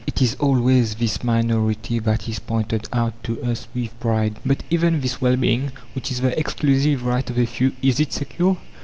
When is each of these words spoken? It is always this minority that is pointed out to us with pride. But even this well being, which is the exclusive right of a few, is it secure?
It 0.07 0.19
is 0.19 0.33
always 0.39 0.95
this 0.95 1.23
minority 1.23 1.99
that 1.99 2.27
is 2.27 2.39
pointed 2.39 2.89
out 2.91 3.13
to 3.23 3.39
us 3.43 3.67
with 3.75 3.99
pride. 3.99 4.39
But 4.43 4.63
even 4.71 4.99
this 4.99 5.21
well 5.21 5.35
being, 5.37 5.71
which 5.93 6.09
is 6.09 6.21
the 6.21 6.35
exclusive 6.39 7.05
right 7.05 7.29
of 7.29 7.37
a 7.37 7.45
few, 7.45 7.73
is 7.83 7.99
it 7.99 8.11
secure? 8.11 8.57